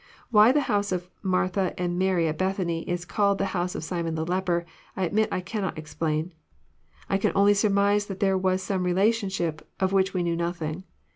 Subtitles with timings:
[0.31, 4.15] —Why the honse of Martha and Mary at Bethany is called the house of Simon
[4.15, 4.65] the leper,
[4.97, 6.33] I admit I cannot explain.
[7.07, 10.85] I can only snrmise that there was some relationship of which we know nothing.